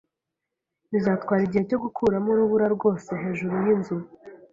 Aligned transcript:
Bizatwara 0.91 1.41
igihe 1.43 1.63
cyo 1.69 1.79
gukuramo 1.83 2.27
urubura 2.31 2.67
rwose 2.75 3.09
hejuru 3.21 3.53
yinzu. 3.63 3.95